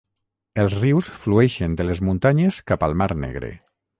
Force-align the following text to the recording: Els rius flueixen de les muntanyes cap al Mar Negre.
Els 0.63 0.75
rius 0.77 1.09
flueixen 1.25 1.77
de 1.81 1.87
les 1.87 2.03
muntanyes 2.09 2.59
cap 2.73 2.87
al 2.89 2.99
Mar 3.03 3.09
Negre. 3.27 3.55